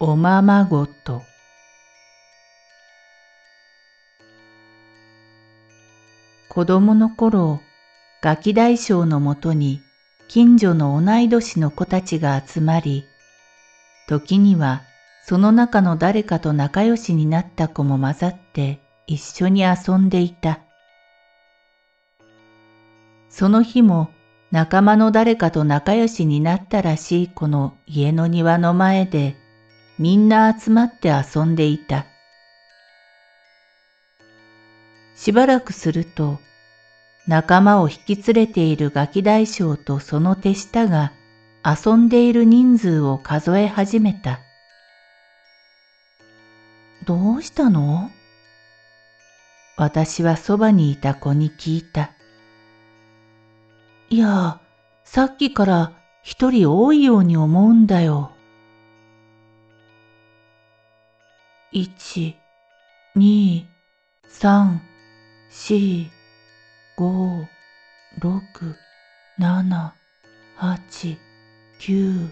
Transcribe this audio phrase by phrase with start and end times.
[0.00, 1.24] おままごと
[6.48, 7.60] 子供の頃、
[8.22, 9.82] ガキ大将のもとに
[10.28, 13.06] 近所の同い年の子たちが集まり、
[14.08, 14.82] 時には
[15.24, 18.78] その中の誰かと仲良しになった子も混ざって
[19.08, 20.60] 一緒に遊んでいた。
[23.28, 24.10] その日も
[24.52, 29.36] 仲間の誰かと仲良しになったらしい子の家の庭の前で
[29.98, 32.06] みんな集まって遊んでいた。
[35.16, 36.38] しばらくすると、
[37.26, 41.12] 仲間を引き連れているガキ大将とその手下が
[41.64, 44.38] 遊んでいる人数を数え始めた。
[47.04, 48.10] どうしたの？
[49.76, 52.12] 私はそばにいた子に聞いた。
[54.10, 54.60] いや、
[55.04, 58.32] さっきから一人多いように思うんだよ。
[61.70, 62.34] 一、
[63.14, 63.68] 二、
[64.26, 64.80] 三、
[65.50, 66.10] 四、
[66.96, 67.46] 五、
[68.18, 68.40] 六、
[69.36, 69.94] 七、
[70.56, 71.18] 八、
[71.78, 72.30] 九、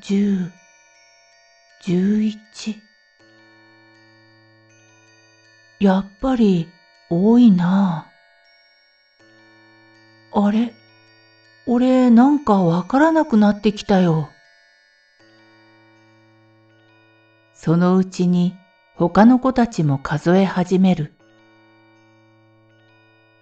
[0.00, 0.50] 十、
[1.82, 2.82] 十一。
[5.78, 6.66] やっぱり
[7.10, 8.10] 多いな。
[10.32, 10.74] あれ？
[11.66, 14.33] 俺なんかわからなくなってきたよ。
[17.64, 18.54] そのうちに
[18.94, 21.14] 他の子たちも数え始める。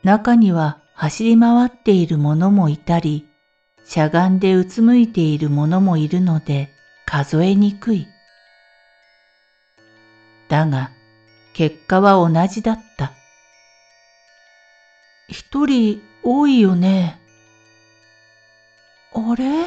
[0.04, 3.26] 中には走り回っている者もいたり、
[3.84, 6.68] しゃがんでうつむいている者もいるので
[7.04, 8.06] 数えにくい。
[10.48, 10.92] だが、
[11.52, 13.10] 結果は同じだった。
[15.26, 17.20] 一人多いよね。
[19.14, 19.64] あれ？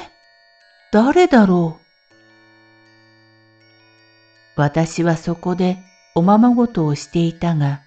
[0.93, 1.84] 誰だろう？
[4.55, 5.77] 私はそこで
[6.15, 7.81] おままごとをしていたが、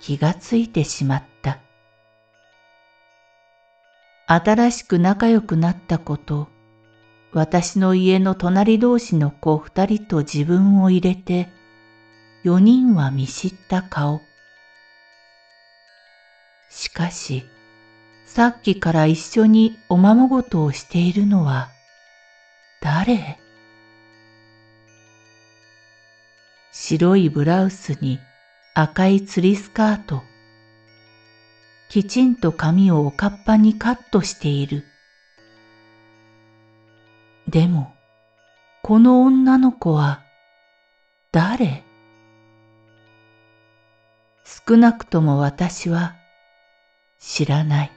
[0.00, 1.60] 気がついてしまった。
[4.26, 6.48] 新しく仲良くなったこと、
[7.32, 11.48] 私の家の隣同士の子二人と自分を入れて、
[12.42, 14.20] 四人は見知った顔。
[16.70, 17.44] しかし、
[18.26, 21.70] さっきから一緒におままごとをしているのは
[22.82, 23.38] 誰？
[26.70, 28.20] 白いブラウスに
[28.74, 30.22] 赤い釣りスカート。
[31.88, 34.84] きちんと髪をおかっぱにカットしている。
[37.48, 37.94] でも、
[38.82, 40.22] この女の子は
[41.32, 41.82] 誰？
[44.44, 46.14] 少なくとも私は
[47.18, 47.92] 知らない。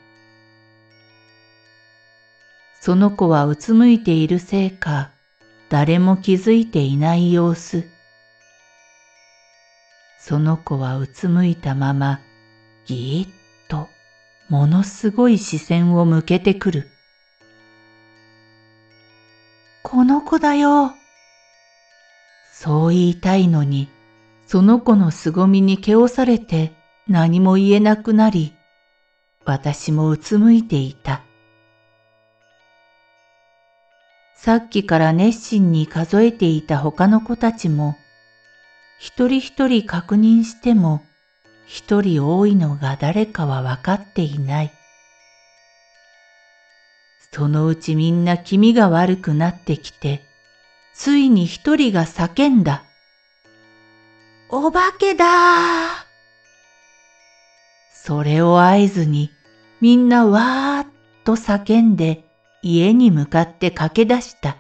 [2.80, 5.12] その子はうつむいているせいか、
[5.70, 7.91] 誰も気づいていない様子。
[10.24, 12.20] その子はうつむいたまま、
[12.86, 13.34] ぎーっ
[13.68, 13.90] と
[14.50, 16.88] ものすごい視線を向けてくる。
[19.82, 20.94] この子だよ。
[22.54, 23.90] そう言いたいのに、
[24.46, 26.72] その子の凄みに気をされて
[27.08, 28.54] 何も言えなくなり、
[29.44, 31.24] 私もうつむいていた。
[34.36, 37.96] さっきから熱心に数えていた他の子たちも
[39.04, 41.02] 一人一人確認しても
[41.66, 44.72] 一人多いのが誰かは分かっていない。
[47.34, 50.22] そのうちみんな気味が悪くなってきて、
[50.94, 52.84] ついに一人が叫んだ。
[54.50, 55.26] お化けだ
[57.92, 59.32] それを合図に
[59.80, 60.88] みんなわーっ
[61.24, 62.24] と叫んで
[62.62, 64.58] 家に向かって駆け出した。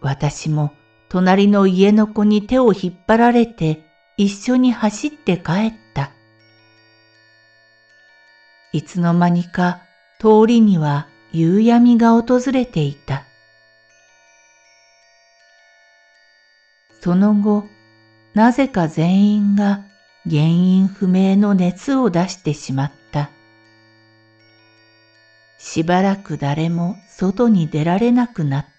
[0.00, 0.72] 私も
[1.08, 3.86] 隣の家の子に手を引っ張られて
[4.16, 6.10] 一緒に走って帰った。
[8.72, 9.80] いつの間にか
[10.18, 13.24] 通りには夕闇が訪れていた。
[17.00, 17.64] その後、
[18.34, 19.84] なぜか全員が
[20.28, 23.30] 原因不明の熱を出してしまった。
[25.58, 28.75] しばらく誰も外に出られなくなった。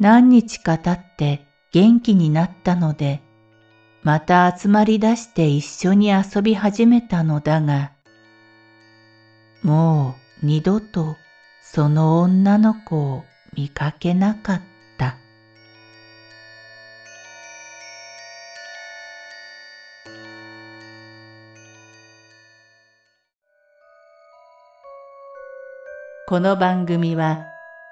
[0.00, 3.20] 何日か経って元気になったので、
[4.04, 7.90] また集まり出して一緒に遊び始めたのだが、
[9.62, 11.16] もう二度と
[11.62, 13.24] その女の子を
[13.56, 14.60] 見かけなかっ
[14.98, 15.16] た。
[26.28, 27.57] この番組は